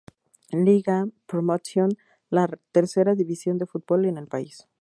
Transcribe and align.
Liga 0.65 1.05
Promotion, 1.27 1.91
la 2.31 2.47
tercera 2.71 3.13
división 3.13 3.59
de 3.59 3.67
fútbol 3.67 4.05
en 4.05 4.17
el 4.17 4.25
país. 4.27 4.67